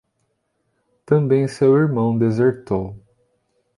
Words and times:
Também 1.05 1.47
seu 1.47 1.77
irmão 1.77 2.17
desertou. 2.17 2.99